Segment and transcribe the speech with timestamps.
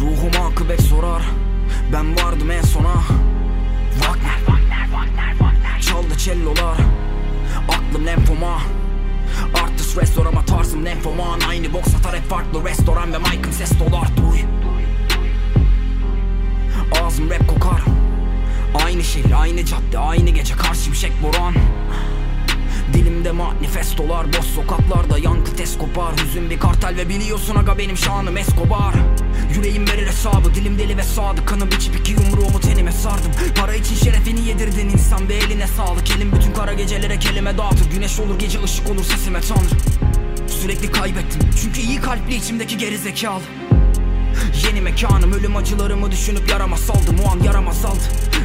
[0.00, 1.22] Ruhuma akıbet sorar.
[1.92, 2.94] Ben vardım en sona.
[3.94, 5.80] Wagner, Wagner, Wagner, Wagner.
[5.80, 6.76] Çaldı cellolar.
[7.68, 8.60] Aklım lenfoma
[9.64, 14.08] Artı stres ama tarzım lenfoman Aynı boks atar hep farklı restoran Ve mic'ım ses dolar.
[14.16, 14.40] Duy
[17.02, 17.82] Ağzım rap kokar.
[18.84, 21.54] Aynı şehir aynı cadde aynı gece Karşım şek boran.
[22.92, 26.14] Dilimde manifestolar Boş sokaklarda yankı tez kopar.
[26.16, 28.94] Hüzün bir kartel ve biliyorsun aga benim şanım Escobar.
[29.54, 31.48] Yüreğim verir hesabı Dilim deli ve sadık.
[31.48, 33.32] Kanım içip iki yumruğumu tenime sardım.
[33.60, 36.10] Para için şerefini yedirdin insan Ve eline sağlık.
[36.16, 37.90] Elim bütün kara gecelere kelime dağıtır.
[37.90, 39.78] Güneş olur gece ışık olur sesime tanrım.
[40.48, 43.85] Sürekli kaybettim Çünkü iyi kalpli içimdeki geri zekalı Yeni
[44.86, 45.32] mekanım.
[45.32, 47.16] Ölüm acılarımı düşünüp yarama saldım.
[47.24, 48.04] O an yaram azaldı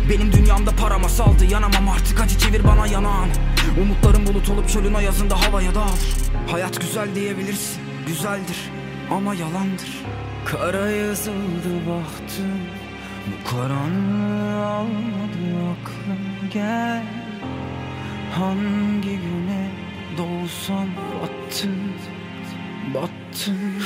[0.10, 2.22] Benim dünyamda para masaldı Yanamam artık.
[2.22, 3.30] Acı çevir bana yanağın
[3.82, 6.16] Umutlarım bulut olup çölün ayazında havaya dağılır.
[6.52, 7.82] Hayat güzel diyebilirsin.
[8.08, 8.72] Güzeldir
[9.12, 9.90] ama yalandır.
[10.46, 12.62] Kara yazıldı bahtım.
[13.28, 16.50] Bu karanlığı almadı aklım.
[16.54, 17.04] Gel.
[18.38, 19.72] Hangi güne
[20.18, 20.88] doğsam
[21.22, 21.76] battım.
[22.94, 23.82] Battım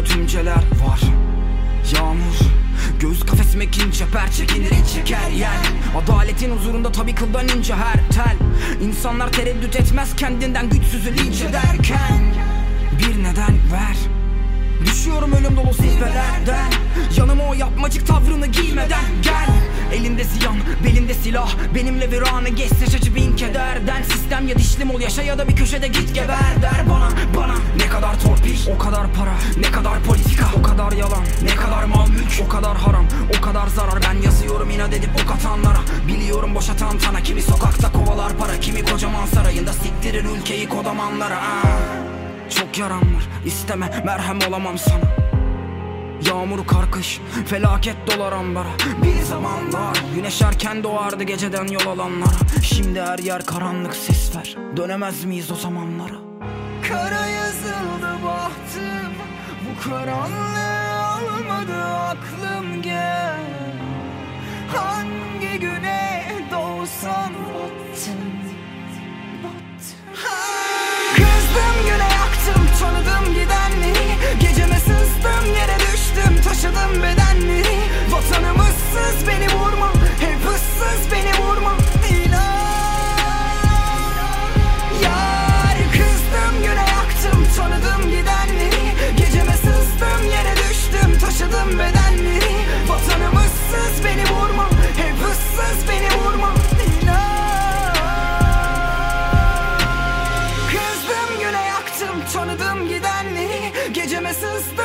[0.00, 1.00] Sırtımda tümceler var.
[1.94, 2.36] Yağmur
[3.00, 5.56] Göğüs kafesime kin çeper Çekinir iç çeker yer.
[5.96, 8.36] Adaletin huzurunda tabi kıldan ince her tel.
[8.86, 12.34] İnsanlar tereddüt etmez kendinden güçsüzü linç ederken.
[12.98, 13.96] Bir neden ver.
[14.86, 16.19] Düşüyorum ölüm dolu zirvelerden
[20.32, 21.50] ziyan, belinde silah.
[21.74, 25.88] Benimle viranı geçse şaşı bin kederden Sistem ya dişlim ol yaşa ya da bir köşede
[25.88, 26.62] git geber.
[26.62, 31.24] Der bana, bana Ne kadar torpil, o kadar para Ne kadar politika, o kadar yalan
[31.42, 33.06] Ne kadar mal mülk, o kadar haram
[33.38, 34.02] O kadar zarar.
[34.08, 35.80] Ben yazıyorum inat edip ok atanlara.
[36.08, 39.72] Biliyorum boşa tantana Kimi sokakta kovalar para Kimi kocaman sarayında.
[39.72, 41.36] Siktirir ülkeyi kodamanlara.
[41.36, 42.10] Ah.
[42.58, 45.19] Çok yaram var isteme merhem olamam sana
[46.28, 48.68] Yağmur kar kış felaket dolar ambara.
[49.02, 52.62] Bir zamanlar güneş erken doğardı geceden yol alanlara.
[52.62, 54.56] Şimdi her yer karanlık ses ver.
[54.76, 56.14] Dönemez miyiz o zamanlara?
[56.88, 59.12] Kara yazıldı bahtım
[59.64, 63.40] Bu karanlığı almadı aklım gel.
[64.76, 68.20] Hangi güne doğsam battım
[69.44, 70.29] Battım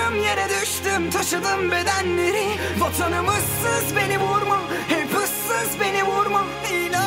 [0.06, 2.48] sızdım yere düştüm taşıdım bedenleri.
[2.80, 4.60] Vatanım ıssız beni vurma.
[4.88, 6.46] Hep ıssız beni vurma.
[6.72, 7.06] İnan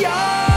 [0.00, 0.55] Ya